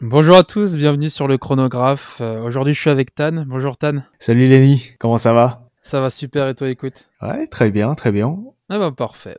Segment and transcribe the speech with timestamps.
[0.00, 2.18] Bonjour à tous, bienvenue sur le chronographe.
[2.20, 3.44] Euh, Aujourd'hui, je suis avec Tan.
[3.46, 4.04] Bonjour Tan.
[4.18, 5.68] Salut Lenny, comment ça va?
[5.82, 7.08] Ça va super et toi, écoute?
[7.20, 8.36] Ouais, très bien, très bien.
[8.68, 9.36] Ah bah parfait.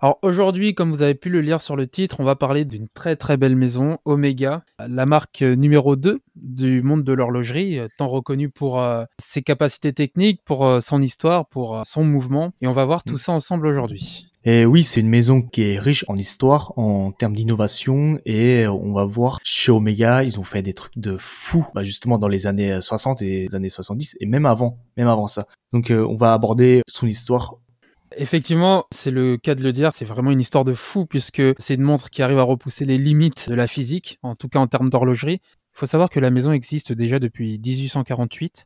[0.00, 2.86] Alors aujourd'hui, comme vous avez pu le lire sur le titre, on va parler d'une
[2.88, 8.06] très très belle maison, Omega, la marque numéro 2 du monde de l'horlogerie, euh, tant
[8.06, 12.52] reconnue pour euh, ses capacités techniques, pour euh, son histoire, pour euh, son mouvement.
[12.60, 13.18] Et on va voir tout Mm.
[13.18, 14.26] ça ensemble aujourd'hui.
[14.48, 18.92] Et oui, c'est une maison qui est riche en histoire, en termes d'innovation, et on
[18.92, 22.46] va voir chez Omega, ils ont fait des trucs de fou, bah, justement dans les
[22.46, 25.48] années 60 et les années 70, et même avant, même avant ça.
[25.72, 27.56] Donc euh, on va aborder son histoire.
[28.16, 31.74] Effectivement, c'est le cas de le dire, c'est vraiment une histoire de fou puisque c'est
[31.74, 34.68] une montre qui arrive à repousser les limites de la physique, en tout cas en
[34.68, 35.40] termes d'horlogerie.
[35.42, 38.64] Il faut savoir que la maison existe déjà depuis 1848.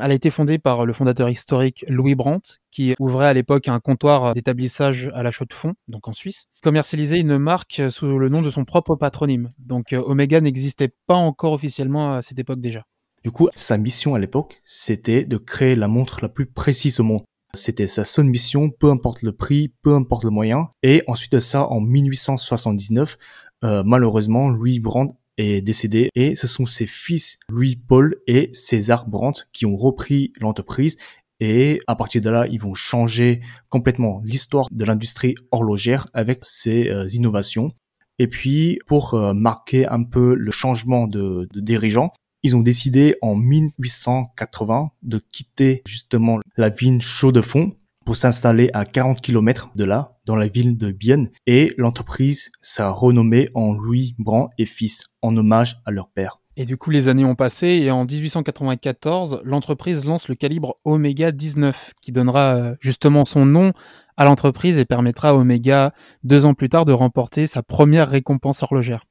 [0.00, 3.80] Elle a été fondée par le fondateur historique Louis Brandt, qui ouvrait à l'époque un
[3.80, 8.50] comptoir d'établissage à la Chaux-de-Fonds, donc en Suisse, commercialisait une marque sous le nom de
[8.50, 9.52] son propre patronyme.
[9.58, 12.84] Donc euh, Omega n'existait pas encore officiellement à cette époque déjà.
[13.24, 17.04] Du coup, sa mission à l'époque, c'était de créer la montre la plus précise au
[17.04, 17.22] monde.
[17.54, 20.68] C'était sa seule mission, peu importe le prix, peu importe le moyen.
[20.82, 23.18] Et ensuite de ça, en 1879,
[23.64, 29.44] euh, malheureusement, Louis Brandt est décédé et ce sont ses fils Louis-Paul et César Brandt
[29.52, 30.96] qui ont repris l'entreprise
[31.44, 36.88] et à partir de là, ils vont changer complètement l'histoire de l'industrie horlogère avec ces
[36.88, 37.72] euh, innovations.
[38.20, 42.12] Et puis, pour euh, marquer un peu le changement de, de dirigeant,
[42.44, 47.74] ils ont décidé en 1880 de quitter justement la ville Chaux-de-Fonds
[48.04, 52.82] pour s'installer à 40 km de là, dans la ville de Bienne, et l'entreprise s'est
[52.82, 56.40] renommée en Louis Brand et Fils, en hommage à leur père.
[56.56, 61.32] Et du coup, les années ont passé et en 1894, l'entreprise lance le calibre Omega
[61.32, 63.72] 19, qui donnera euh, justement son nom
[64.16, 65.92] à l'entreprise et permettra à Omega,
[66.24, 69.04] deux ans plus tard, de remporter sa première récompense horlogère.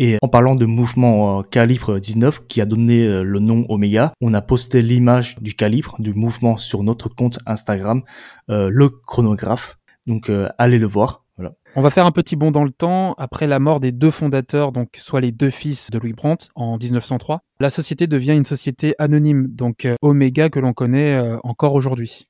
[0.00, 4.12] Et en parlant de mouvement euh, calibre 19 qui a donné euh, le nom Omega,
[4.20, 8.02] on a posté l'image du calibre du mouvement sur notre compte Instagram,
[8.48, 9.76] euh, le chronographe.
[10.08, 11.24] Donc euh, allez le voir.
[11.36, 11.52] Voilà.
[11.76, 13.14] On va faire un petit bond dans le temps.
[13.18, 16.78] Après la mort des deux fondateurs, donc soit les deux fils de Louis Brandt en
[16.78, 21.74] 1903, la société devient une société anonyme, donc euh, Omega que l'on connaît euh, encore
[21.74, 22.24] aujourd'hui.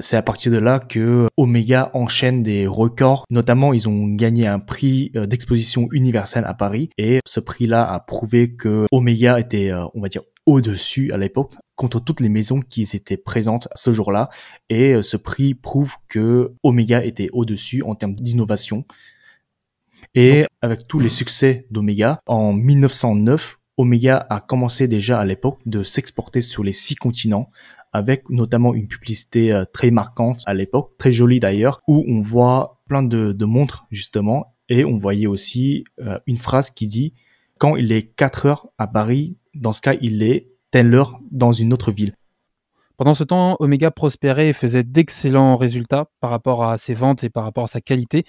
[0.00, 3.24] C'est à partir de là que Omega enchaîne des records.
[3.30, 6.88] Notamment, ils ont gagné un prix d'exposition universelle à Paris.
[6.98, 11.98] Et ce prix-là a prouvé que Omega était, on va dire, au-dessus à l'époque contre
[11.98, 14.30] toutes les maisons qui étaient présentes ce jour-là.
[14.68, 18.84] Et euh, ce prix prouve que Omega était au-dessus en termes d'innovation.
[20.14, 25.82] Et avec tous les succès d'Omega, en 1909, Omega a commencé déjà à l'époque de
[25.82, 27.50] s'exporter sur les six continents
[27.92, 32.80] avec notamment une publicité euh, très marquante à l'époque, très jolie d'ailleurs, où on voit
[32.86, 37.12] plein de, de montres justement, et on voyait aussi euh, une phrase qui dit
[37.58, 40.51] quand il est 4 heures à Paris, dans ce cas il est
[41.30, 42.14] dans une autre ville.
[42.96, 47.30] Pendant ce temps, Omega prospérait et faisait d'excellents résultats par rapport à ses ventes et
[47.30, 48.24] par rapport à sa qualité.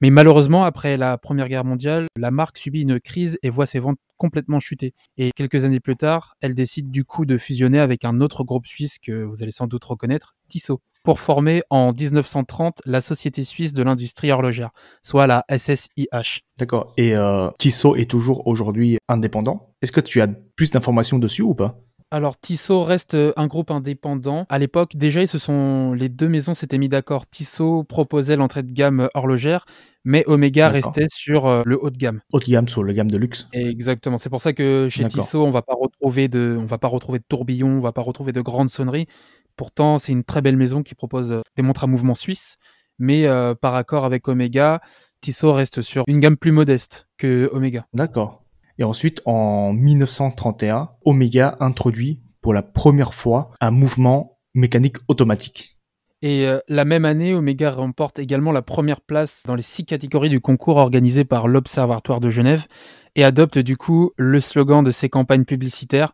[0.00, 3.78] Mais malheureusement, après la Première Guerre mondiale, la marque subit une crise et voit ses
[3.78, 4.92] ventes complètement chuter.
[5.16, 8.66] Et quelques années plus tard, elle décide du coup de fusionner avec un autre groupe
[8.66, 13.72] suisse que vous allez sans doute reconnaître, Tissot, pour former en 1930 la Société suisse
[13.72, 14.70] de l'industrie horlogère,
[15.02, 16.40] soit la SSIH.
[16.58, 16.92] D'accord.
[16.96, 19.74] Et euh, Tissot est toujours aujourd'hui indépendant.
[19.82, 21.78] Est-ce que tu as plus d'informations dessus ou pas?
[22.10, 24.46] Alors Tissot reste euh, un groupe indépendant.
[24.48, 27.26] À l'époque, déjà, ils se sont, les deux maisons s'étaient mis d'accord.
[27.26, 29.64] Tissot proposait l'entrée de gamme horlogère,
[30.04, 32.20] mais Omega restait sur euh, le haut de gamme.
[32.32, 33.48] Haute gamme sur le gamme de luxe.
[33.52, 34.16] Exactement.
[34.16, 35.04] C'est pour ça que chez.
[35.08, 38.02] Tissot, on va pas retrouver de, on va pas retrouver de tourbillons, on va pas
[38.02, 39.08] retrouver de grandes sonneries.
[39.56, 42.58] Pourtant, c'est une très belle maison qui propose euh, des montres à mouvement suisse,
[42.98, 44.80] mais euh, par accord avec Omega,
[45.20, 47.86] Tissot reste sur une gamme plus modeste que Omega.
[47.94, 48.42] D'accord.
[48.78, 55.78] Et ensuite, en 1931, Omega introduit pour la première fois un mouvement mécanique automatique.
[56.22, 60.30] Et euh, la même année, Omega remporte également la première place dans les six catégories
[60.30, 62.66] du concours organisé par l'Observatoire de Genève
[63.14, 66.12] et adopte du coup le slogan de ses campagnes publicitaires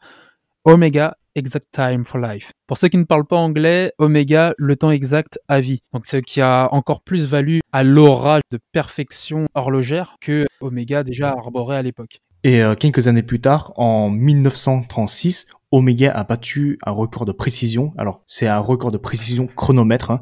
[0.66, 2.52] Omega Exact Time for Life.
[2.66, 5.80] Pour ceux qui ne parlent pas anglais, Omega, le temps exact à vie.
[5.94, 11.30] Donc ce qui a encore plus valu à l'aura de perfection horlogère que Omega déjà
[11.30, 12.20] arborait à l'époque.
[12.42, 17.94] Et euh, quelques années plus tard, en 1936, Omega a battu un record de précision.
[17.96, 20.10] Alors, c'est un record de précision chronomètre.
[20.10, 20.20] Hein,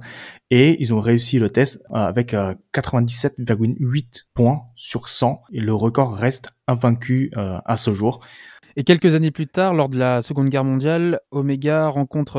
[0.50, 2.35] et ils ont réussi le test euh, avec
[2.75, 5.43] 97,8 points sur 100.
[5.52, 8.20] Et le record reste invaincu à ce jour.
[8.78, 12.38] Et quelques années plus tard, lors de la Seconde Guerre mondiale, Omega rencontre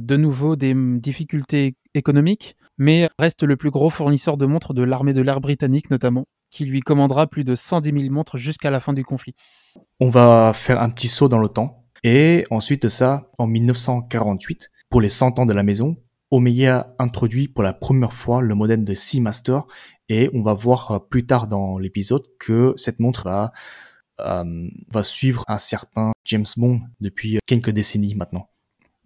[0.00, 5.12] de nouveau des difficultés économiques, mais reste le plus gros fournisseur de montres de l'armée
[5.12, 8.94] de l'air britannique notamment qui lui commandera plus de 110 000 montres jusqu'à la fin
[8.94, 9.34] du conflit.
[10.00, 11.84] On va faire un petit saut dans le temps.
[12.02, 15.98] Et ensuite de ça, en 1948, pour les 100 ans de la maison,
[16.30, 19.60] Omega introduit pour la première fois le modèle de Seamaster
[20.08, 23.52] et on va voir plus tard dans l'épisode que cette montre va,
[24.20, 28.48] euh, va suivre un certain James Bond depuis quelques décennies maintenant.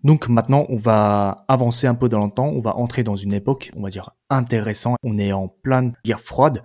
[0.03, 3.35] Donc maintenant, on va avancer un peu dans le temps, on va entrer dans une
[3.35, 4.97] époque, on va dire, intéressante.
[5.03, 6.63] On est en pleine guerre froide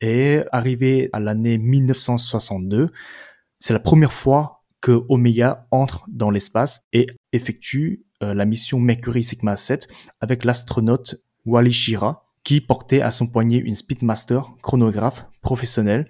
[0.00, 2.92] et arrivé à l'année 1962,
[3.58, 9.24] c'est la première fois que Omega entre dans l'espace et effectue euh, la mission Mercury
[9.24, 9.88] Sigma 7
[10.20, 16.08] avec l'astronaute Wally Schirra qui portait à son poignet une Speedmaster chronographe professionnelle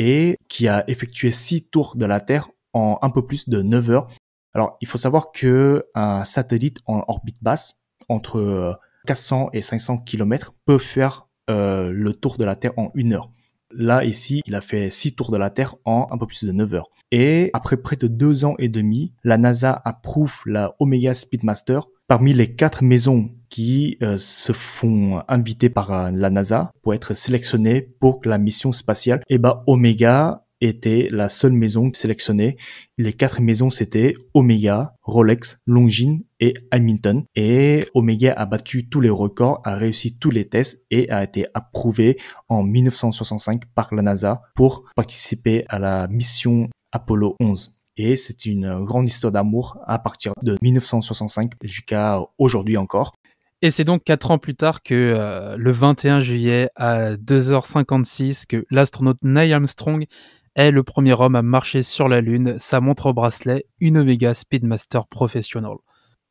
[0.00, 3.90] et qui a effectué six tours de la Terre en un peu plus de 9
[3.90, 4.08] heures.
[4.54, 9.98] Alors, il faut savoir que un satellite en orbite basse, entre 400 euh, et 500
[9.98, 13.30] km, peut faire euh, le tour de la Terre en une heure.
[13.72, 16.52] Là, ici, il a fait six tours de la Terre en un peu plus de
[16.52, 16.88] 9 heures.
[17.12, 22.32] Et après près de deux ans et demi, la NASA approuve la Omega Speedmaster parmi
[22.32, 27.82] les quatre maisons qui euh, se font inviter par euh, la NASA pour être sélectionnées
[27.82, 29.22] pour la mission spatiale.
[29.28, 32.56] Et bah, Omega était la seule maison sélectionnée.
[32.98, 37.24] Les quatre maisons, c'était Omega, Rolex, Longines et Hamilton.
[37.34, 41.46] Et Omega a battu tous les records, a réussi tous les tests et a été
[41.54, 42.18] approuvé
[42.48, 47.78] en 1965 par la NASA pour participer à la mission Apollo 11.
[47.96, 53.14] Et c'est une grande histoire d'amour à partir de 1965 jusqu'à aujourd'hui encore.
[53.62, 58.64] Et c'est donc quatre ans plus tard que euh, le 21 juillet à 2h56 que
[58.70, 60.06] l'astronaute Neil Armstrong
[60.54, 64.32] est le premier homme à marcher sur la Lune, sa montre au bracelet, une Omega
[64.32, 65.76] Speedmaster Professional.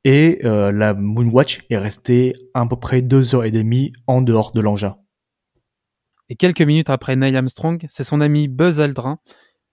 [0.06, 4.52] Et euh, la Moonwatch est restée à peu près deux heures et demie en dehors
[4.52, 4.98] de l'engin.
[6.30, 9.20] Et quelques minutes après Neil Armstrong, c'est son ami Buzz Aldrin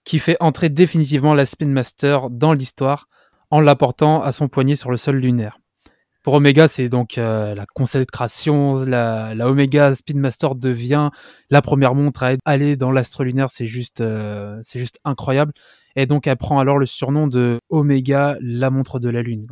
[0.06, 3.08] qui fait entrer définitivement la Speedmaster dans l'histoire
[3.50, 5.58] en l'apportant à son poignet sur le sol lunaire.
[6.22, 8.84] Pour Omega, c'est donc euh, la consécration.
[8.84, 11.10] La, la Omega Speedmaster devient
[11.50, 13.50] la première montre à aller dans l'astre lunaire.
[13.50, 15.52] C'est juste, euh, c'est juste incroyable.
[15.96, 19.48] Et donc, elle prend alors le surnom de Omega, la montre de la Lune.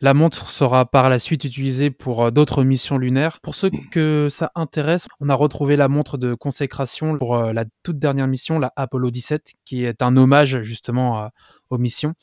[0.00, 3.40] La montre sera par la suite utilisée pour euh, d'autres missions lunaires.
[3.40, 7.98] Pour ceux que ça intéresse, on a retrouvé la montre de consécration pour la toute
[7.98, 11.28] dernière mission, la Apollo 17, qui est un hommage justement
[11.70, 12.14] aux missions.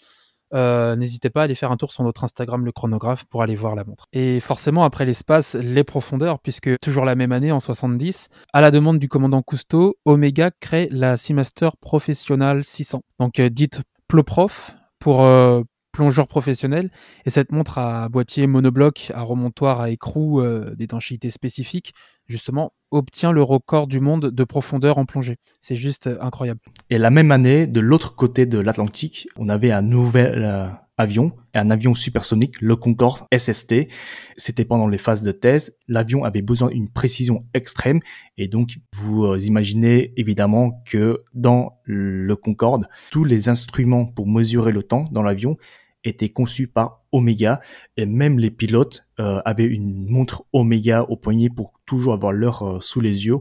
[0.54, 3.56] Euh, n'hésitez pas à aller faire un tour sur notre Instagram, le chronographe, pour aller
[3.56, 4.06] voir la montre.
[4.14, 8.72] Et forcément, après l'espace, les profondeurs, puisque toujours la même année, en 70, à la
[8.72, 13.02] demande du commandant Cousteau, Omega crée la Seamaster Professional 600.
[13.20, 16.90] Donc, euh, dite Ploprof, pour, euh, plongeur professionnel.
[17.26, 20.42] Et cette montre à boîtier monobloc, à remontoir à écrou
[20.76, 21.94] d'étanchéité spécifique,
[22.30, 25.38] justement, obtient le record du monde de profondeur en plongée.
[25.62, 26.60] C'est juste euh, incroyable.
[26.90, 30.68] Et la même année, de l'autre côté de l'Atlantique, on avait un nouvel euh,
[31.00, 33.88] avion, un avion supersonique, le Concorde SST.
[34.36, 35.78] C'était pendant les phases de thèse.
[35.88, 38.02] L'avion avait besoin d'une précision extrême.
[38.38, 44.72] Et donc, vous euh, imaginez évidemment que dans le Concorde, tous les instruments pour mesurer
[44.72, 45.58] le temps dans l'avion
[46.04, 47.60] était conçu par Omega
[47.98, 52.64] et même les pilotes euh, avaient une montre Omega au poignet pour toujours avoir l'heure
[52.64, 53.38] euh, sous les yeux.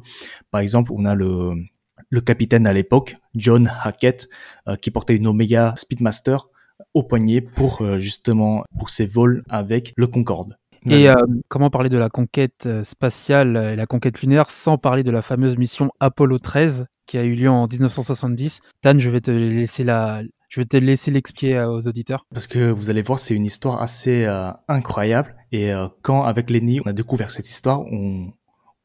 [0.50, 1.54] Par exemple, on a le,
[2.24, 4.28] capitaine à l'époque, John Hackett,
[4.80, 6.48] qui portait une Omega Speedmaster
[6.94, 10.56] au poignet pour justement pour ses vols avec le Concorde.
[10.88, 11.08] Et
[11.48, 15.56] comment parler de la conquête spatiale et la conquête lunaire sans parler de la fameuse
[15.56, 20.22] mission Apollo 13 qui a eu lieu en 1970 Dan, je vais te laisser la,
[20.48, 22.26] je vais te laisser l'expliquer euh, aux auditeurs.
[22.32, 25.34] Parce que vous allez voir, c'est une histoire assez euh, incroyable.
[25.52, 28.32] Et euh, quand avec Lenny, on a découvert cette histoire, on,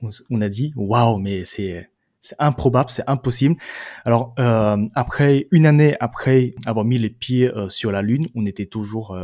[0.01, 1.89] on, a dit waouh, mais c'est
[2.23, 3.55] c'est improbable, c'est impossible.
[4.05, 4.33] Alors
[4.95, 9.15] après une année après avoir mis les pieds sur la Lune, on était toujours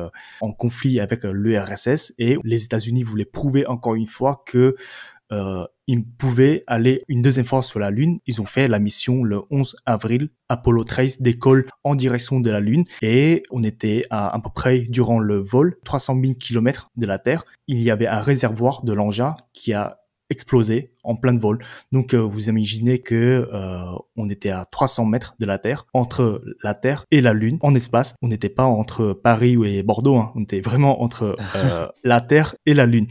[0.42, 4.76] en conflit avec l'URSS et les États-Unis voulaient prouver encore une fois que
[5.32, 8.20] euh, ils pouvaient aller une deuxième fois sur la Lune.
[8.26, 10.30] Ils ont fait la mission le 11 avril.
[10.48, 14.80] Apollo 13 décolle en direction de la Lune et on était à à peu près
[14.82, 17.44] durant le vol 300 000 km de la Terre.
[17.68, 19.99] Il y avait un réservoir de l'engin qui a
[20.30, 21.60] explosé en plein de vol.
[21.92, 23.82] Donc euh, vous imaginez que euh,
[24.16, 27.76] on était à 300 mètres de la Terre, entre la Terre et la Lune, en
[27.76, 28.16] espace.
[28.22, 30.32] On n'était pas entre Paris et Bordeaux, hein.
[30.36, 33.08] on était vraiment entre euh, la Terre et la Lune.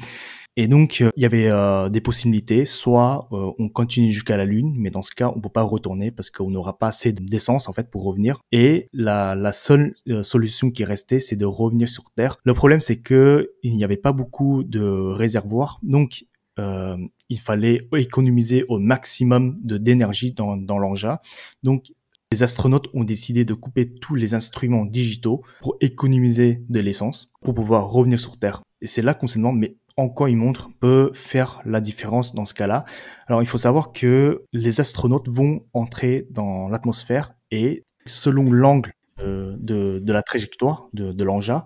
[0.56, 1.48] Et donc, il y avait
[1.88, 2.64] des possibilités.
[2.64, 6.30] Soit on continue jusqu'à la Lune, mais dans ce cas, on peut pas retourner parce
[6.30, 8.40] qu'on n'aura pas assez d'essence en fait pour revenir.
[8.50, 12.38] Et la, la seule solution qui restait, c'est de revenir sur Terre.
[12.42, 15.78] Le problème, c'est que il n'y avait pas beaucoup de réservoirs.
[15.84, 16.24] Donc,
[16.58, 16.96] euh,
[17.28, 21.18] il fallait économiser au maximum d'énergie dans, dans l'engin.
[21.62, 21.92] Donc,
[22.32, 27.54] les astronautes ont décidé de couper tous les instruments digitaux pour économiser de l'essence, pour
[27.54, 28.62] pouvoir revenir sur Terre.
[28.82, 32.34] Et c'est là qu'on se demande, mais en quoi ils montrent peut faire la différence
[32.34, 32.84] dans ce cas-là?
[33.26, 39.56] Alors, il faut savoir que les astronautes vont entrer dans l'atmosphère et selon l'angle euh,
[39.58, 41.64] de, de, la trajectoire de, de l'engin,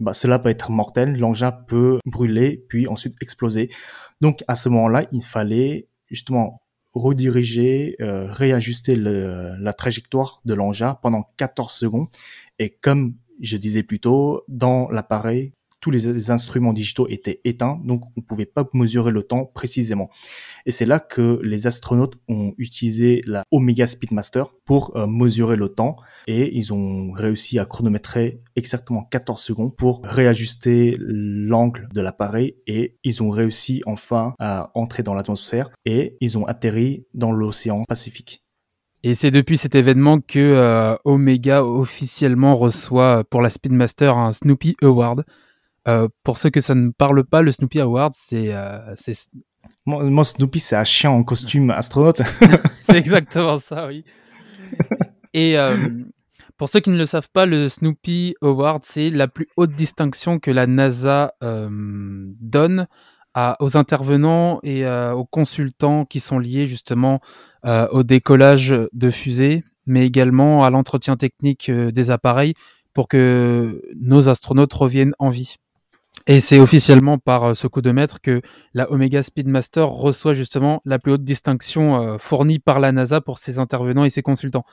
[0.00, 1.18] bah, cela peut être mortel.
[1.18, 3.70] L'engin peut brûler puis ensuite exploser.
[4.20, 11.24] Donc à ce moment-là, il fallait justement rediriger, euh, réajuster la trajectoire de l'engin pendant
[11.36, 12.08] 14 secondes.
[12.58, 15.52] Et comme je disais plus tôt, dans l'appareil,
[15.84, 20.08] tous les instruments digitaux étaient éteints, donc on ne pouvait pas mesurer le temps précisément.
[20.64, 25.68] Et c'est là que les astronautes ont utilisé la Omega Speedmaster pour euh, mesurer le
[25.68, 32.56] temps et ils ont réussi à chronométrer exactement 14 secondes pour réajuster l'angle de l'appareil
[32.66, 37.82] et ils ont réussi enfin à entrer dans l'atmosphère et ils ont atterri dans l'océan
[37.86, 38.40] Pacifique.
[39.06, 44.76] Et c'est depuis cet événement que euh, Omega officiellement reçoit pour la Speedmaster un Snoopy
[44.80, 45.26] Award,
[45.86, 48.54] euh, pour ceux que ça ne parle pas, le Snoopy Award, c'est.
[48.54, 48.94] Euh,
[49.86, 52.22] moi, Snoopy, c'est un chien en costume astronaute.
[52.82, 54.04] c'est exactement ça, oui.
[55.34, 55.76] Et euh,
[56.56, 60.38] pour ceux qui ne le savent pas, le Snoopy Award, c'est la plus haute distinction
[60.38, 62.86] que la NASA donne
[63.34, 67.20] à, aux intervenants et aux consultants qui sont liés justement
[67.64, 72.54] au décollage de fusées, mais également à l'entretien technique des appareils
[72.92, 75.56] pour que nos astronautes reviennent en vie.
[76.26, 78.40] Et c'est officiellement par euh, ce coup de maître que
[78.72, 83.36] la Omega Speedmaster reçoit justement la plus haute distinction euh, fournie par la NASA pour
[83.36, 84.64] ses intervenants et ses consultants.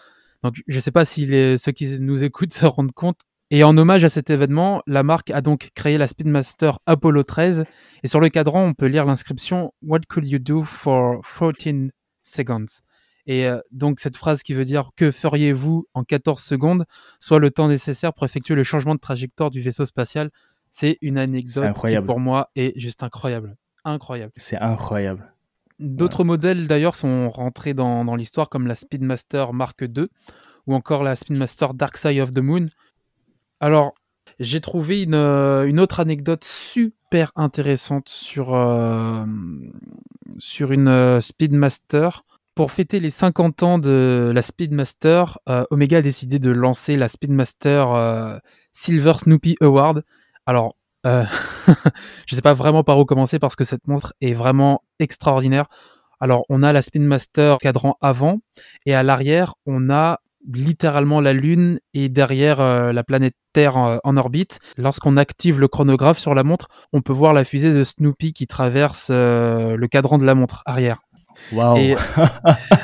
[0.44, 1.28] Donc je ne sais pas si
[1.58, 3.20] ceux qui nous écoutent se rendent compte.
[3.54, 7.66] Et en hommage à cet événement, la marque a donc créé la Speedmaster Apollo 13.
[8.02, 11.92] Et sur le cadran, on peut lire l'inscription What could you do for 14
[12.24, 12.82] seconds?
[13.28, 16.86] Et euh, donc cette phrase qui veut dire que feriez-vous en 14 secondes,
[17.20, 20.32] soit le temps nécessaire pour effectuer le changement de trajectoire du vaisseau spatial
[20.72, 23.58] c'est une anecdote qui pour moi est juste incroyable.
[23.84, 24.32] Incroyable.
[24.38, 25.32] C'est incroyable.
[25.80, 30.06] D'autres modèles d'ailleurs sont rentrés dans, l'histoire comme la Speedmaster Mark II
[30.68, 32.68] ou encore la Speedmaster Dark Side of the Moon.
[33.60, 33.96] Alors,
[34.40, 39.26] j'ai trouvé une, euh, autre anecdote super intéressante sur, euh,
[40.38, 42.24] sur une euh, Speedmaster.
[42.54, 45.40] Pour fêter les 50 ans de la Speedmaster,
[45.72, 48.42] Omega a décidé de lancer la Speedmaster
[48.74, 50.04] Silver Snoopy Award,
[50.46, 51.24] alors, euh,
[52.28, 55.66] je sais pas vraiment par où commencer parce que cette montre est vraiment extraordinaire.
[56.20, 58.40] Alors, on a la Spin Master cadran avant
[58.86, 60.20] et à l'arrière, on a
[60.54, 64.60] littéralement la Lune et derrière euh, la planète Terre en, orbite.
[64.78, 68.48] Lorsqu'on active le chronographe sur la montre, on peut voir la fusée de Snoopy qui
[68.48, 71.00] traverse euh, le cadran de la montre arrière.
[71.52, 71.78] Waouh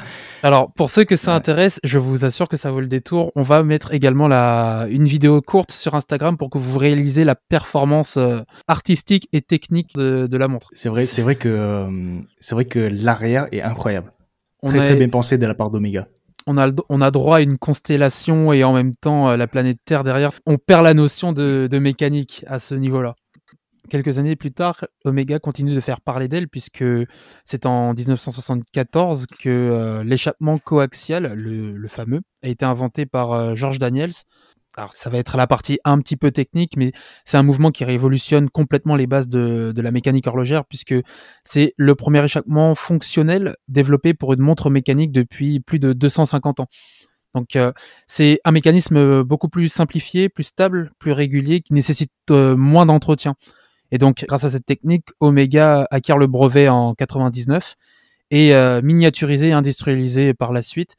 [0.47, 3.33] Alors, pour ceux que ça intéresse, je vous assure que ça vaut le détour.
[3.35, 7.35] On va mettre également la, une vidéo courte sur Instagram pour que vous réalisez la
[7.35, 8.39] performance euh,
[8.69, 10.69] artistique et technique de, la montre.
[10.71, 14.13] C'est vrai, c'est vrai que euh, c'est vrai que l'arrière est incroyable.
[14.65, 16.07] très très bien pensé de la part d'Omega.
[16.49, 19.79] On a, on a droit à une constellation et en même temps euh, la planète
[19.83, 20.31] Terre derrière.
[20.45, 23.15] On perd la notion de mécanique à ce niveau-là.
[23.89, 26.83] Quelques années plus tard, Omega continue de faire parler d'elle puisque
[27.45, 33.79] c'est en 1974 que euh, l'échappement coaxial, le, fameux, a été inventé par euh, George
[33.79, 34.11] Daniels.
[34.75, 36.91] Alors ça va être la partie un petit peu technique, mais
[37.23, 40.95] c'est un mouvement qui révolutionne complètement les bases de, la mécanique horlogère puisque
[41.45, 46.67] c'est le premier échappement fonctionnel développé pour une montre mécanique depuis plus de 250 ans.
[47.33, 47.71] Donc euh,
[48.05, 53.35] c'est un mécanisme beaucoup plus simplifié, plus stable, plus régulier, qui nécessite moins d'entretien.
[53.91, 57.75] Et donc, grâce à cette technique, Omega acquiert le brevet en 99
[58.31, 60.95] et euh, miniaturisé industrialisé par la suite.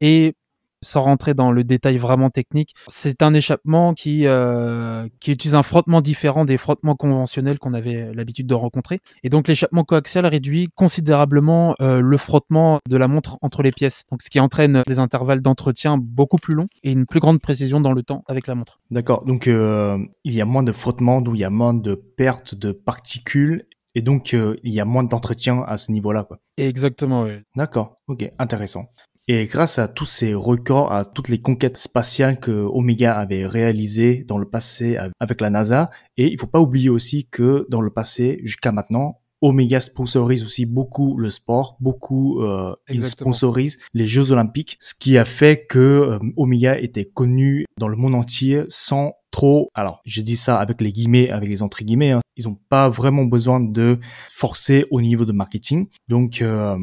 [0.00, 0.34] Et
[0.82, 5.62] sans rentrer dans le détail vraiment technique, c'est un échappement qui, euh, qui utilise un
[5.62, 9.00] frottement différent des frottements conventionnels qu'on avait l'habitude de rencontrer.
[9.22, 14.04] Et donc l'échappement coaxial réduit considérablement euh, le frottement de la montre entre les pièces,
[14.10, 17.80] donc ce qui entraîne des intervalles d'entretien beaucoup plus longs et une plus grande précision
[17.80, 18.80] dans le temps avec la montre.
[18.90, 21.94] D'accord, donc euh, il y a moins de frottement, donc il y a moins de
[21.94, 26.22] pertes de particules Et donc, euh, il y a moins d'entretien à ce niveau-là.
[26.22, 26.38] Quoi.
[26.56, 27.40] Exactement, oui.
[27.56, 28.86] D'accord, ok, intéressant.
[29.30, 34.24] Et grâce à tous ces records, à toutes les conquêtes spatiales que Omega avait réalisées
[34.26, 37.90] dans le passé avec la NASA, et il faut pas oublier aussi que dans le
[37.90, 44.32] passé, jusqu'à maintenant, Omega sponsorise aussi beaucoup le sport, beaucoup euh, il sponsorise les Jeux
[44.32, 49.12] Olympiques, ce qui a fait que euh, Omega était connu dans le monde entier sans
[49.30, 49.68] trop.
[49.74, 52.12] Alors, je dis ça avec les guillemets, avec les entre guillemets.
[52.12, 53.98] Hein, ils ont pas vraiment besoin de
[54.30, 55.86] forcer au niveau de marketing.
[56.08, 56.76] Donc euh,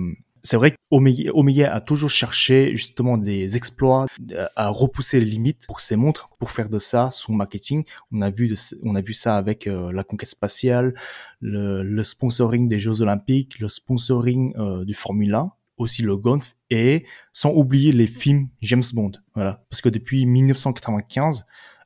[0.46, 5.82] c'est vrai qu'Omega a toujours cherché justement des exploits euh, à repousser les limites pour
[5.82, 7.84] ses montres, pour faire de ça son marketing.
[8.12, 10.94] On a vu, on a vu ça avec euh, la conquête spatiale,
[11.42, 17.06] le, sponsoring des Jeux Olympiques, le sponsoring euh, du Formule 1, aussi le golf et
[17.34, 19.14] sans oublier les films James Bond.
[19.34, 21.46] Voilà, parce que depuis 1995,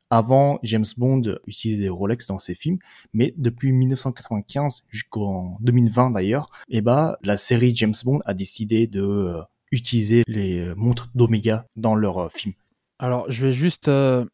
[0.10, 2.80] avant, James Bond utilisait des Rolex dans ses films,
[3.14, 9.02] mais depuis 1995 jusqu'en 2020 d'ailleurs, eh ben, la série James Bond a décidé de
[9.02, 12.56] euh, utiliser les euh, montres d'Omega dans leurs euh, films.
[12.98, 14.28] Alors, je vais juste, je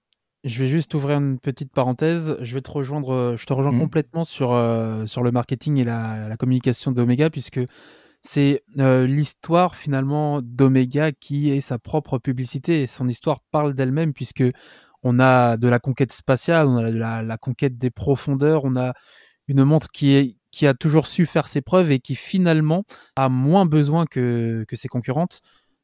[0.43, 2.35] vais juste ouvrir une petite parenthèse.
[2.41, 3.79] Je vais te rejoindre, je te rejoins mmh.
[3.79, 4.47] complètement sur
[5.05, 7.59] sur le marketing et la, la communication d'Omega, puisque
[8.21, 14.43] c'est l'histoire finalement d'Omega qui est sa propre publicité et son histoire parle d'elle-même puisque
[15.05, 18.93] on a de la conquête spatiale, on a de la, conquête des profondeurs, on a
[19.47, 22.85] une montre qui, a toujours su faire ses preuves et qui finalement
[23.15, 25.41] a moins besoin que, que ses concurrentes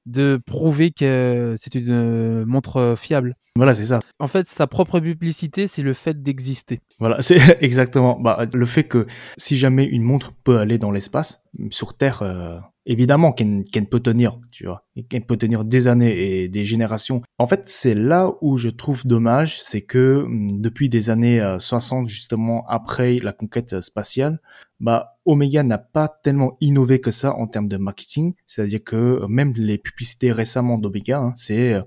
[0.08, 3.36] de prouver que c'est une montre fiable.
[3.58, 4.00] Voilà, c'est ça.
[4.20, 6.79] En fait, sa propre publicité, c'est le fait d'exister.
[7.00, 8.20] Voilà, c'est exactement.
[8.20, 12.58] Bah, le fait que si jamais une montre peut aller dans l'espace, sur Terre, euh,
[12.86, 17.22] évidemment qu'elle peut tenir, tu vois, qu'elle peut tenir des années et des générations.
[17.38, 22.05] En fait, c'est là où je trouve dommage, c'est que hum, depuis des années 60,
[22.05, 24.39] euh, justement après la conquête spatiale,
[24.79, 28.34] bah Omega n'a pas tellement innové que ça en termes de marketing.
[28.48, 31.81] C'est-à-dire que euh, même les publicités récemment d'Omega, hein, c'est euh,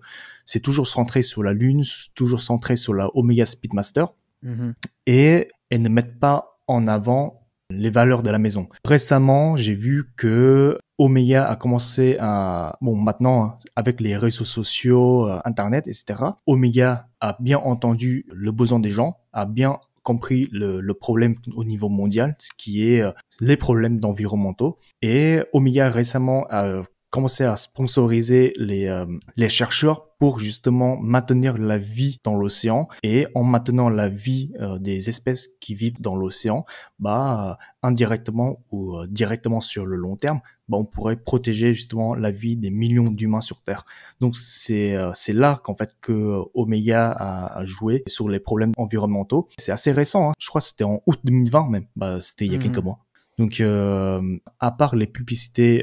[0.45, 1.83] c'est toujours centré sur la Lune,
[2.15, 4.09] toujours centré sur la Omega Speedmaster,
[4.45, 4.75] mm-hmm.
[5.07, 8.69] et elles ne mettent pas en avant les valeurs de la maison.
[8.85, 15.29] Récemment, j'ai vu que Omega a commencé à, bon, maintenant, hein, avec les réseaux sociaux,
[15.29, 20.81] euh, Internet, etc., Omega a bien entendu le besoin des gens, a bien compris le,
[20.81, 24.79] le problème au niveau mondial, ce qui est euh, les problèmes d'environnementaux.
[25.03, 31.79] Et Omega récemment a commencer à sponsoriser les, euh, les chercheurs pour justement maintenir la
[31.79, 36.65] vie dans l'océan et en maintenant la vie euh, des espèces qui vivent dans l'océan,
[36.99, 42.33] bah indirectement ou euh, directement sur le long terme, bah on pourrait protéger justement la
[42.33, 43.87] vie des millions d'humains sur Terre.
[44.19, 49.49] Donc c'est c'est là qu'en fait que Omega a, joué sur les problèmes environnementaux.
[49.57, 50.33] C'est assez récent, hein.
[50.41, 52.85] je crois que c'était en août 2020 même, bah c'était il y a quelques mmh.
[52.85, 52.99] mois.
[53.37, 55.83] Donc, à part les publicités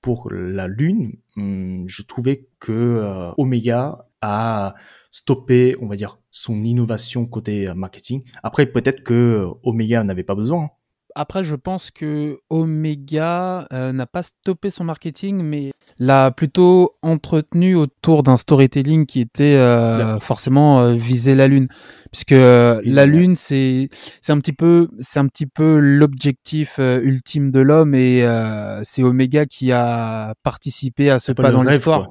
[0.00, 4.74] pour la Lune, hmm, je trouvais que euh, Omega a
[5.10, 8.22] stoppé, on va dire, son innovation côté euh, marketing.
[8.42, 10.70] Après, peut-être que euh, Omega n'avait pas besoin.
[11.14, 18.22] Après, je pense que Omega n'a pas stoppé son marketing, mais l'a plutôt entretenu autour
[18.22, 19.58] d'un storytelling qui était
[20.20, 21.68] forcément visé la lune,
[22.12, 23.88] puisque la lune c'est
[24.20, 28.26] c'est un petit peu c'est un petit peu l'objectif ultime de l'homme et
[28.84, 32.08] c'est Omega qui a participé à ce pas, dans l'histoire.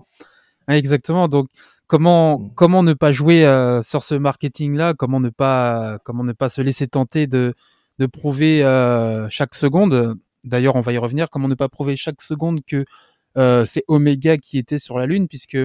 [0.68, 1.28] exactement.
[1.28, 1.48] Donc
[1.88, 2.52] comment mm.
[2.56, 3.44] comment ne pas jouer
[3.84, 7.54] sur ce marketing là Comment ne pas comment ne pas se laisser tenter de
[8.00, 10.16] de prouver euh, chaque seconde.
[10.44, 11.30] D'ailleurs, on va y revenir.
[11.30, 12.86] Comment ne pas prouver chaque seconde que
[13.38, 15.58] euh, c'est Omega qui était sur la Lune, puisque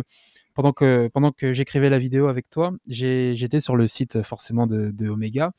[0.54, 4.90] pendant que pendant que j'écrivais la vidéo avec toi, j'étais sur le site forcément de,
[4.90, 5.52] de Omega.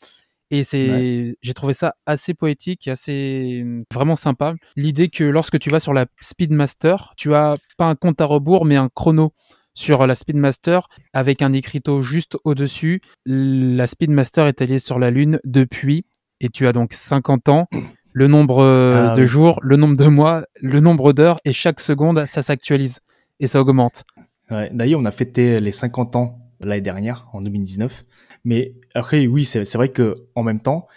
[0.51, 4.53] Et c'est, j'ai trouvé ça assez poétique et assez vraiment sympa.
[4.75, 8.65] L'idée que lorsque tu vas sur la Speedmaster, tu as pas un compte à rebours,
[8.65, 9.33] mais un chrono
[9.73, 13.01] sur la Speedmaster avec un écriteau juste au-dessus.
[13.25, 16.05] La Speedmaster est allée sur la Lune depuis
[16.43, 17.67] et tu as donc 50 ans,
[18.11, 21.79] le nombre euh, ah de jours, le nombre de mois, le nombre d'heures, et chaque
[21.79, 22.99] seconde, ça s'actualise
[23.39, 24.03] et ça augmente.
[24.51, 28.05] Ouais, D'ailleurs, on a fêté les 50 ans l'année dernière, en 2019.
[28.43, 30.87] Mais après, oui, c'est vrai que en même temps,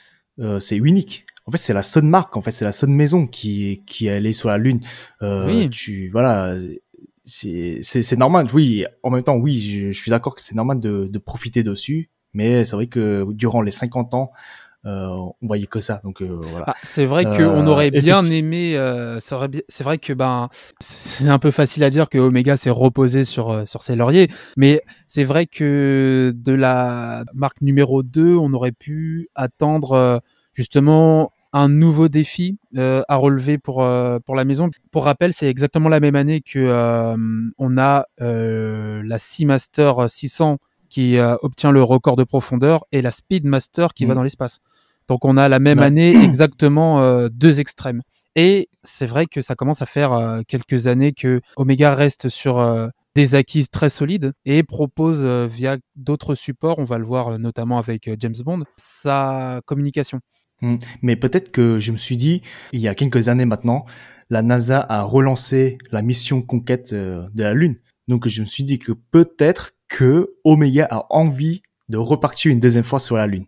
[0.41, 1.25] euh, c'est unique.
[1.47, 4.11] En fait, c'est la seule marque, en fait, c'est la seule maison qui qui est
[4.11, 4.81] allée sur la lune.
[5.23, 5.71] Euh, oui.
[5.71, 6.57] Tu voilà,
[7.25, 8.49] c'est normal.
[8.53, 11.63] Oui, en même temps, oui, je, je suis d'accord que c'est normal de, de profiter
[11.63, 12.11] dessus.
[12.35, 14.33] Mais c'est vrai que durant les 50 ans,
[14.85, 16.01] on voyait que ça.
[16.05, 16.67] Donc euh, voilà.
[16.69, 18.77] Ah, c'est vrai qu'on euh, aurait bien aimé.
[19.21, 20.49] c'est vrai que ben
[20.81, 24.81] c'est un peu facile à dire que Omega s'est reposé sur sur ses lauriers, mais
[25.07, 32.09] c'est vrai que de la marque numéro 2, on aurait pu attendre justement un nouveau
[32.09, 34.69] défi euh, à relever pour euh, pour la maison.
[34.91, 37.17] Pour rappel, c'est exactement la même année que euh,
[37.57, 44.05] on a la Seamaster 600 qui obtient le record de profondeur et la Speedmaster qui
[44.05, 44.17] va mm.
[44.17, 44.59] dans l'espace.
[45.09, 48.03] Donc on a la même année exactement deux extrêmes.
[48.35, 53.35] Et c'est vrai que ça commence à faire quelques années que Omega reste sur des
[53.35, 58.35] acquises très solides et propose via d'autres supports, on va le voir notamment avec James
[58.45, 60.21] Bond, sa communication.
[60.63, 60.77] Hmm.
[61.03, 63.85] Mais peut-être que je me suis dit, il y a quelques années maintenant,
[64.31, 67.77] la NASA a relancé la mission conquête euh, de la Lune.
[68.09, 72.85] Donc je me suis dit que peut-être que Omega a envie de repartir une deuxième
[72.85, 73.47] fois sur la Lune.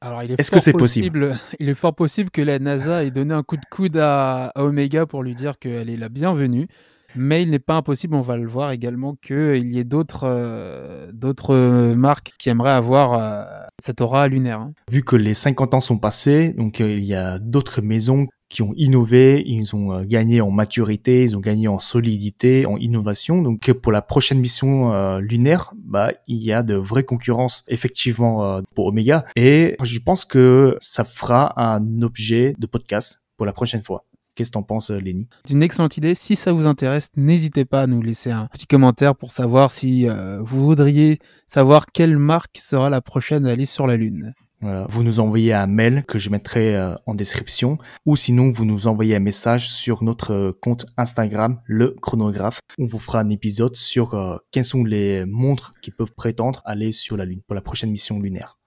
[0.00, 3.10] Alors, il est, Est-ce que c'est possible, Il est fort possible que la NASA ait
[3.10, 6.68] donné un coup de coude à Omega pour lui dire qu'elle est la bienvenue.
[7.16, 11.10] Mais il n'est pas impossible, on va le voir également, qu'il y ait d'autres euh,
[11.12, 13.44] d'autres marques qui aimeraient avoir euh,
[13.82, 14.60] cette aura lunaire.
[14.60, 14.72] Hein.
[14.90, 18.62] Vu que les 50 ans sont passés, donc euh, il y a d'autres maisons qui
[18.62, 23.42] ont innové, ils ont gagné en maturité, ils ont gagné en solidité, en innovation.
[23.42, 28.86] Donc pour la prochaine mission lunaire, bah il y a de vraies concurrences effectivement pour
[28.86, 34.04] Omega et je pense que ça fera un objet de podcast pour la prochaine fois.
[34.38, 35.26] Qu'est-ce que t'en penses, euh, Lenny?
[35.44, 36.14] C'est une excellente idée.
[36.14, 40.08] Si ça vous intéresse, n'hésitez pas à nous laisser un petit commentaire pour savoir si
[40.08, 44.34] euh, vous voudriez savoir quelle marque sera la prochaine à aller sur la Lune.
[44.60, 48.88] Vous nous envoyez un mail que je mettrai euh, en description ou sinon vous nous
[48.88, 52.60] envoyez un message sur notre compte Instagram, le chronographe.
[52.78, 57.16] On vous fera un épisode sur quelles sont les montres qui peuvent prétendre aller sur
[57.16, 58.58] la Lune pour la prochaine mission lunaire.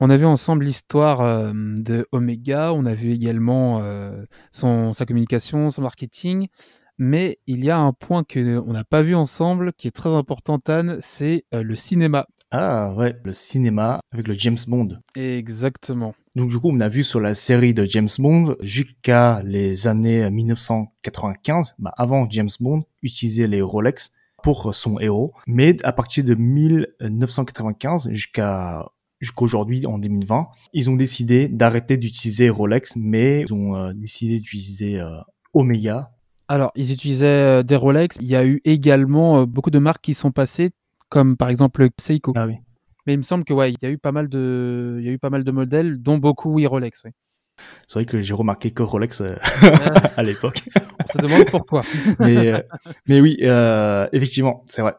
[0.00, 5.06] On a vu ensemble l'histoire euh, de Omega, on a vu également euh, son, sa
[5.06, 6.46] communication, son marketing,
[6.98, 10.14] mais il y a un point que on n'a pas vu ensemble qui est très
[10.14, 12.26] important, Tan, c'est euh, le cinéma.
[12.50, 14.98] Ah ouais, le cinéma avec le James Bond.
[15.16, 16.14] Exactement.
[16.34, 20.30] Donc du coup, on a vu sur la série de James Bond jusqu'à les années
[20.30, 26.34] 1995, bah, avant James Bond utilisait les Rolex pour son héros, mais à partir de
[26.34, 28.86] 1995 jusqu'à
[29.20, 30.48] jusqu'aujourd'hui en 2020.
[30.72, 35.18] Ils ont décidé d'arrêter d'utiliser Rolex, mais ils ont euh, décidé d'utiliser euh,
[35.54, 36.12] Omega.
[36.48, 38.16] Alors, ils utilisaient euh, des Rolex.
[38.20, 40.70] Il y a eu également beaucoup de marques qui sont passées,
[41.08, 42.32] comme par exemple Seiko.
[42.36, 42.56] Ah oui.
[43.06, 45.08] Mais il me semble que ouais, il y a eu pas mal de, il y
[45.08, 47.02] a eu pas mal de modèles, dont beaucoup oui Rolex.
[47.04, 47.10] Oui.
[47.86, 49.22] C'est vrai que j'ai remarqué que Rolex
[50.16, 50.62] à l'époque.
[51.02, 51.82] On se demande pourquoi.
[52.20, 52.64] mais,
[53.06, 53.38] mais oui,
[54.12, 54.94] effectivement, c'est vrai.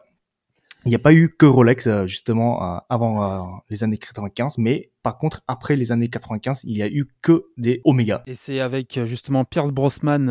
[0.86, 4.56] Il n'y a pas eu que Rolex euh, justement euh, avant euh, les années 95,
[4.58, 8.22] mais par contre après les années 95, il y a eu que des Omega.
[8.26, 10.26] Et c'est avec justement Pierce Brosnan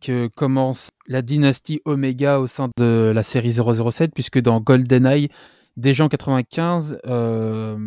[0.00, 5.28] que commence la dynastie Omega au sein de la série 007, puisque dans GoldenEye,
[5.76, 6.98] déjà en 95,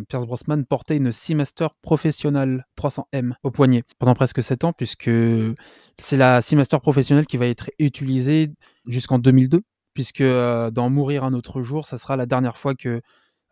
[0.08, 5.10] Pierce Brosnan portait une Seamaster professionnelle 300M au poignet pendant presque 7 ans, puisque
[5.98, 8.50] c'est la Seamaster professionnelle qui va être utilisée
[8.86, 9.62] jusqu'en 2002
[9.94, 13.00] puisque euh, dans Mourir un autre jour, ça sera la dernière fois que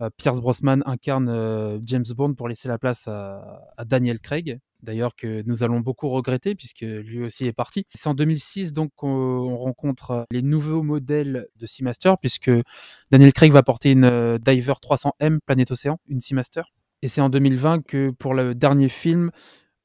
[0.01, 4.61] euh, Pierce Brosnan incarne euh, James Bond pour laisser la place à, Daniel Craig.
[4.81, 7.85] D'ailleurs que nous allons beaucoup regretter puisque lui aussi est parti.
[7.89, 12.53] C'est en 2006 donc qu'on rencontre les nouveaux modèles de Seamaster puisque
[13.11, 16.63] Daniel Craig va porter une Diver 300M Planète Océan, une Seamaster.
[17.03, 19.33] Et c'est en 2020 que pour le dernier film,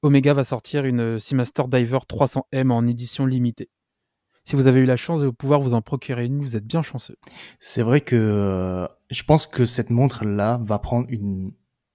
[0.03, 3.69] Omega va sortir une Seamaster Diver 300M en édition limitée
[4.43, 6.81] si vous avez eu la chance de pouvoir vous en procurer une, vous êtes bien
[6.81, 7.17] chanceux.
[7.59, 11.51] C'est vrai que euh, je pense que cette montre-là va prendre une,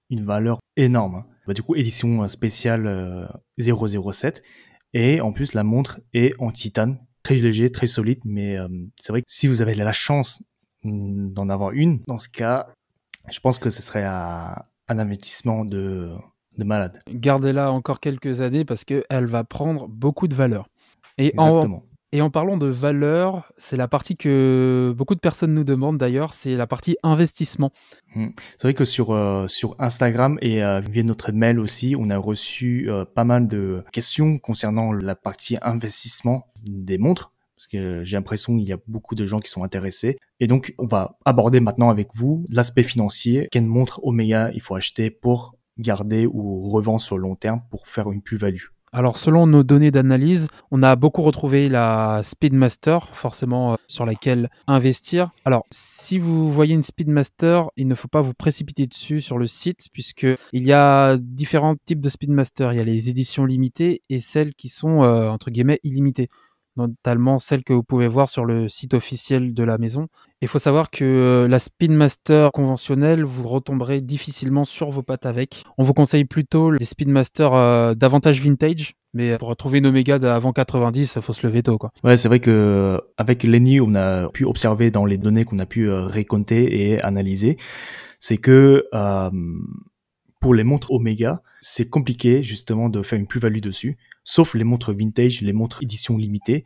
[0.09, 1.15] une valeur énorme.
[1.15, 1.25] Hein.
[1.47, 4.41] Bah, du coup, édition spéciale 007.
[4.43, 4.49] Euh,
[4.93, 8.19] Et en plus, la montre est en titane, très léger, très solide.
[8.25, 8.67] Mais euh,
[8.99, 10.41] c'est vrai que si vous avez la chance
[10.83, 12.67] mm, d'en avoir une, dans ce cas,
[13.29, 14.55] je pense que ce serait un,
[14.87, 16.09] un investissement de,
[16.57, 17.01] de malade.
[17.11, 20.67] Gardez-la encore quelques années parce qu'elle va prendre beaucoup de valeur.
[21.17, 21.83] Et Exactement.
[22.11, 26.33] Et en parlant de valeur, c'est la partie que beaucoup de personnes nous demandent d'ailleurs,
[26.33, 27.71] c'est la partie investissement.
[28.15, 28.29] Mmh.
[28.57, 32.17] C'est vrai que sur euh, sur Instagram et euh, via notre mail aussi, on a
[32.17, 38.15] reçu euh, pas mal de questions concernant la partie investissement des montres parce que j'ai
[38.15, 40.17] l'impression qu'il y a beaucoup de gens qui sont intéressés.
[40.39, 43.49] Et donc, on va aborder maintenant avec vous l'aspect financier.
[43.51, 47.87] Quelle montre Omega il faut acheter pour garder ou revendre sur le long terme pour
[47.87, 48.67] faire une plus-value?
[48.91, 54.49] Alors selon nos données d'analyse, on a beaucoup retrouvé la Speedmaster, forcément euh, sur laquelle
[54.67, 55.31] investir.
[55.45, 59.47] Alors si vous voyez une Speedmaster, il ne faut pas vous précipiter dessus sur le
[59.47, 62.73] site puisque il y a différents types de Speedmaster.
[62.73, 66.29] Il y a les éditions limitées et celles qui sont euh, entre guillemets illimitées.
[66.87, 70.07] Notamment celle que vous pouvez voir sur le site officiel de la maison.
[70.41, 75.63] Il faut savoir que euh, la Speedmaster conventionnelle, vous retomberez difficilement sur vos pattes avec.
[75.77, 80.53] On vous conseille plutôt les Speedmaster euh, davantage vintage, mais pour trouver une Omega avant
[80.53, 81.91] 90, faut se lever tôt, quoi.
[82.03, 85.65] Ouais, c'est vrai que avec Lenny, on a pu observer dans les données qu'on a
[85.65, 87.57] pu euh, récolter et analyser,
[88.19, 89.29] c'est que euh,
[90.39, 94.93] pour les montres Omega, c'est compliqué justement de faire une plus-value dessus, sauf les montres
[94.93, 96.63] vintage, les montres édition limitée.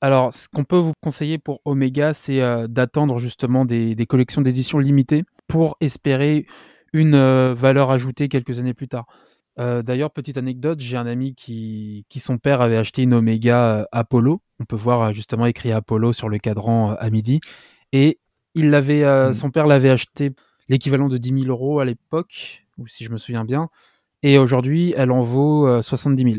[0.00, 4.78] Alors, ce qu'on peut vous conseiller pour Omega, c'est euh, d'attendre justement des, collections d'édition
[4.78, 6.46] limitées pour espérer
[6.92, 9.06] une euh, valeur ajoutée quelques années plus tard.
[9.58, 13.86] Euh, d'ailleurs, petite anecdote, j'ai un ami qui, qui, son père avait acheté une Omega
[13.92, 14.42] Apollo.
[14.60, 17.40] On peut voir justement écrit Apollo sur le cadran à midi.
[17.92, 18.18] Et
[18.54, 19.32] il l'avait, mmh.
[19.32, 20.32] son père l'avait acheté
[20.68, 23.68] l'équivalent de 10 000 euros à l'époque, ou si je me souviens bien.
[24.22, 26.36] Et aujourd'hui, elle en vaut 70 000.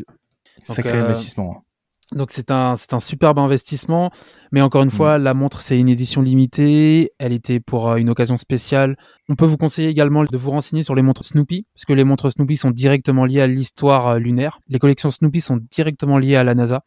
[0.58, 1.66] Sacré investissement.
[2.12, 4.12] Donc c'est un, c'est un superbe investissement,
[4.52, 5.22] mais encore une fois, mm.
[5.24, 8.94] la montre c'est une édition limitée, elle était pour euh, une occasion spéciale.
[9.28, 12.04] On peut vous conseiller également de vous renseigner sur les montres Snoopy, parce que les
[12.04, 14.60] montres Snoopy sont directement liées à l'histoire euh, lunaire.
[14.68, 16.82] Les collections Snoopy sont directement liées à la NASA.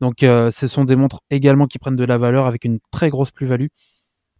[0.00, 3.08] Donc euh, ce sont des montres également qui prennent de la valeur avec une très
[3.08, 3.68] grosse plus-value.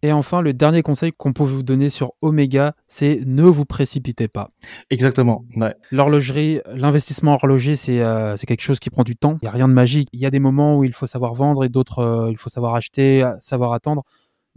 [0.03, 4.27] Et enfin, le dernier conseil qu'on peut vous donner sur Omega, c'est ne vous précipitez
[4.27, 4.49] pas.
[4.91, 5.43] Exactement.
[5.91, 9.37] L'horlogerie, l'investissement horloger, c'est euh, c'est quelque chose qui prend du temps.
[9.41, 10.09] Il n'y a rien de magique.
[10.13, 12.49] Il y a des moments où il faut savoir vendre et d'autres, euh, il faut
[12.49, 14.03] savoir acheter, savoir attendre.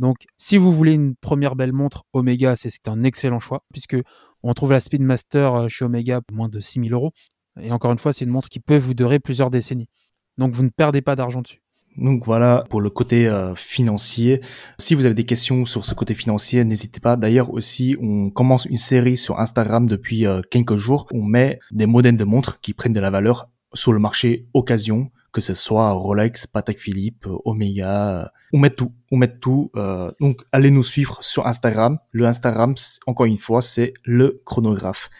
[0.00, 3.96] Donc, si vous voulez une première belle montre Omega, c'est un excellent choix, puisque
[4.42, 7.12] on trouve la Speedmaster euh, chez Omega pour moins de 6000 euros.
[7.60, 9.88] Et encore une fois, c'est une montre qui peut vous durer plusieurs décennies.
[10.38, 11.62] Donc, vous ne perdez pas d'argent dessus.
[11.96, 14.40] Donc voilà pour le côté euh, financier.
[14.78, 17.16] Si vous avez des questions sur ce côté financier, n'hésitez pas.
[17.16, 21.06] D'ailleurs aussi, on commence une série sur Instagram depuis euh, quelques jours.
[21.12, 25.10] On met des modèles de montres qui prennent de la valeur sur le marché occasion,
[25.32, 28.32] que ce soit Rolex, Patek Philippe, Omega.
[28.52, 29.70] On met tout, on met tout.
[29.76, 31.98] Euh, donc allez nous suivre sur Instagram.
[32.12, 32.74] Le Instagram,
[33.06, 35.10] encore une fois, c'est le chronographe.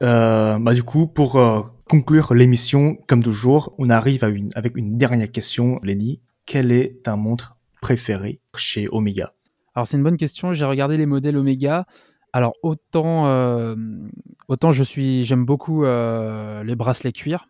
[0.00, 1.40] bah du coup, pour
[1.88, 6.20] conclure l'émission, comme toujours, on arrive à une, avec une dernière question, Lenny.
[6.44, 9.32] Quelle est ta montre préférée chez Omega
[9.74, 10.52] Alors c'est une bonne question.
[10.52, 11.86] J'ai regardé les modèles Omega.
[12.32, 13.74] Alors autant, euh,
[14.48, 17.48] autant je suis, j'aime beaucoup euh, les bracelets cuir.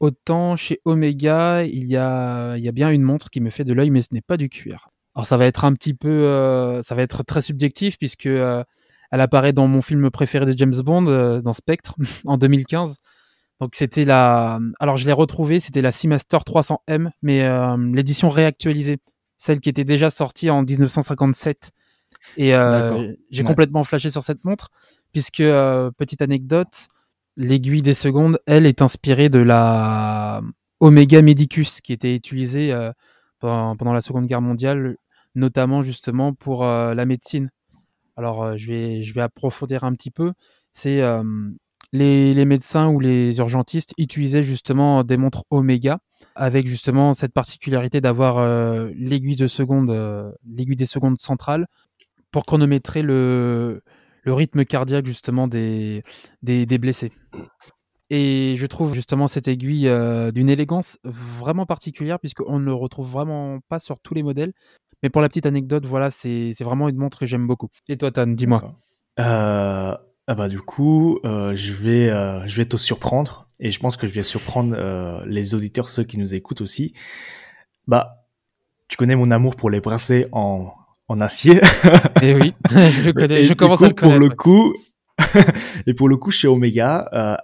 [0.00, 3.64] Autant chez Omega, il y a, il y a bien une montre qui me fait
[3.64, 4.88] de l'œil, mais ce n'est pas du cuir.
[5.14, 8.64] Alors ça va être un petit peu, euh, ça va être très subjectif puisque elle
[9.10, 11.94] apparaît dans mon film préféré de James Bond, dans Spectre,
[12.26, 12.98] en 2015.
[13.64, 18.98] Donc c'était la, alors je l'ai retrouvé, c'était la Seamaster 300M, mais euh, l'édition réactualisée,
[19.38, 21.72] celle qui était déjà sortie en 1957.
[22.36, 24.68] Et euh, j'ai complètement flashé sur cette montre,
[25.12, 26.88] puisque euh, petite anecdote,
[27.38, 30.42] l'aiguille des secondes, elle est inspirée de la
[30.80, 32.70] Omega Medicus qui était utilisée
[33.38, 34.98] pendant, la Seconde Guerre mondiale,
[35.34, 37.48] notamment justement pour la médecine.
[38.18, 40.34] Alors je vais je vais approfondir un petit peu.
[40.70, 41.00] C'est
[41.94, 46.00] les, médecins ou les urgentistes utilisaient justement des montres Omega
[46.34, 51.66] avec justement cette particularité d'avoir euh, l'aiguille de seconde, euh, des secondes centrales
[52.32, 53.82] pour chronométrer le,
[54.26, 56.02] rythme cardiaque justement des,
[56.42, 57.12] des, blessés.
[58.10, 63.08] Et je trouve justement cette aiguille euh, d'une élégance vraiment particulière puisqu'on ne le retrouve
[63.08, 64.52] vraiment pas sur tous les modèles.
[65.02, 67.68] Mais pour la petite anecdote, voilà, c'est vraiment une montre que j'aime beaucoup.
[67.88, 68.74] Et toi, Tan, dis-moi.
[70.26, 73.96] Ah bah du coup, euh, je vais euh, je vais te surprendre et je pense
[73.96, 76.94] que je vais surprendre euh, les auditeurs ceux qui nous écoutent aussi.
[77.86, 78.26] Bah
[78.88, 80.72] tu connais mon amour pour les bracelets en
[81.08, 81.56] en acier.
[82.22, 84.18] Et eh oui, je connais, je commence à le connaître.
[84.18, 84.74] Pour le coup,
[85.86, 87.36] et pour le coup chez Omega, euh,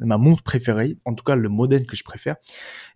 [0.00, 2.36] ma montre préférée, en tout cas le modèle que je préfère,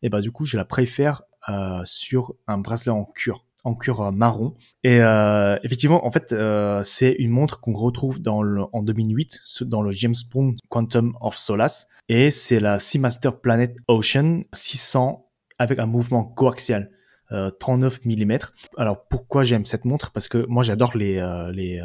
[0.03, 4.01] et bah du coup je la préfère euh, sur un bracelet en cuir en cuir
[4.01, 4.55] euh, marron.
[4.83, 9.41] Et euh, effectivement, en fait, euh, c'est une montre qu'on retrouve dans le, en 2008
[9.63, 11.89] dans le James Bond Quantum of Solace.
[12.09, 15.27] Et c'est la Seamaster Planet Ocean 600
[15.59, 16.91] avec un mouvement coaxial.
[17.61, 18.39] 39 mm.
[18.79, 20.13] Alors pourquoi j'aime cette montre?
[20.13, 21.17] Parce que moi j'adore les
[21.53, 21.83] les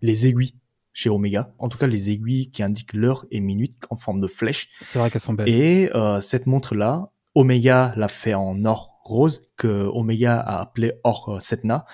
[0.00, 0.54] les aiguilles
[0.94, 1.52] chez Omega.
[1.58, 4.70] En tout cas les aiguilles qui indiquent l'heure et minute en forme de flèche.
[4.80, 5.50] C'est vrai qu'elles sont belles.
[5.50, 5.90] Et
[6.22, 11.38] cette montre là, Omega l'a fait en or rose que Omega a appelé Or euh,
[11.38, 11.86] Setna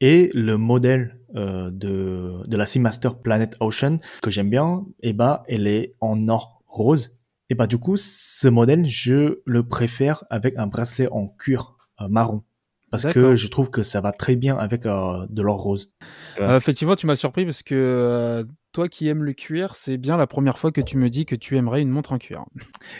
[0.00, 5.12] et le modèle euh, de, de la Seamaster Planet Ocean que j'aime bien, et eh
[5.12, 7.16] bah elle est en or rose.
[7.50, 12.08] Et bah du coup ce modèle je le préfère avec un bracelet en cuir euh,
[12.08, 12.42] marron.
[12.90, 15.92] Parce que je trouve que ça va très bien avec euh, de l'or rose.
[16.40, 20.16] Euh, effectivement, tu m'as surpris parce que euh, toi qui aimes le cuir, c'est bien
[20.16, 22.44] la première fois que tu me dis que tu aimerais une montre en cuir.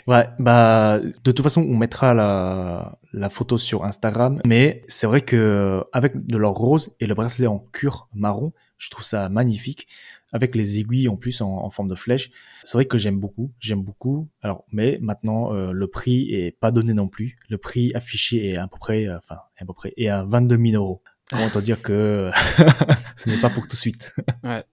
[0.07, 5.21] Ouais, bah de toute façon on mettra la, la photo sur Instagram, mais c'est vrai
[5.21, 9.87] que avec de l'or rose et le bracelet en cuir marron, je trouve ça magnifique.
[10.31, 12.29] Avec les aiguilles en plus en, en forme de flèche,
[12.63, 14.29] c'est vrai que j'aime beaucoup, j'aime beaucoup.
[14.41, 17.37] Alors, mais maintenant euh, le prix est pas donné non plus.
[17.49, 20.57] Le prix affiché est à peu près, euh, enfin à peu près, est à 22
[20.57, 21.01] 000 euros.
[21.29, 22.31] Comment te dire que
[23.15, 24.15] ce n'est pas pour tout de suite.
[24.43, 24.63] Ouais,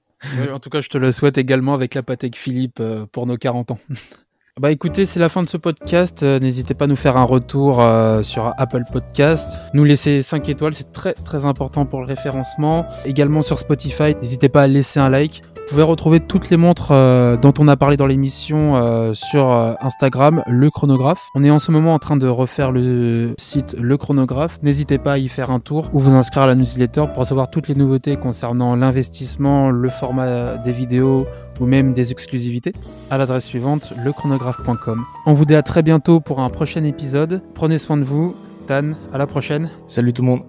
[0.50, 3.36] en tout cas, je te le souhaite également avec la Patek Philippe euh, pour nos
[3.36, 3.78] 40 ans.
[4.58, 6.22] Bah écoutez, c'est la fin de ce podcast.
[6.22, 9.58] Euh, N'hésitez pas à nous faire un retour euh, sur Apple Podcast.
[9.74, 12.86] Nous laisser 5 étoiles, c'est très très important pour le référencement.
[13.04, 15.42] Également sur Spotify, n'hésitez pas à laisser un like.
[15.56, 19.50] Vous pouvez retrouver toutes les montres euh, dont on a parlé dans l'émission sur
[19.82, 21.28] Instagram, le chronographe.
[21.34, 24.58] On est en ce moment en train de refaire le site Le Chronographe.
[24.62, 27.50] N'hésitez pas à y faire un tour ou vous inscrire à la newsletter pour recevoir
[27.50, 31.26] toutes les nouveautés concernant l'investissement, le format des vidéos
[31.60, 32.72] ou même des exclusivités
[33.10, 35.04] à l'adresse suivante lechronographe.com.
[35.26, 37.42] On vous dit à très bientôt pour un prochain épisode.
[37.54, 38.34] Prenez soin de vous.
[38.66, 39.70] Tan, à la prochaine.
[39.86, 40.42] Salut tout le monde.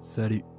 [0.00, 0.55] Salut.